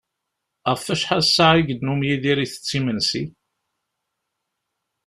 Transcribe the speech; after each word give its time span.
Ɣef 0.69 0.83
wacḥal 0.87 1.21
ssaɛa 1.25 1.55
i 1.59 1.61
yennum 1.67 2.01
Yidir 2.07 2.37
itett 2.45 2.75
imensi? 2.77 3.23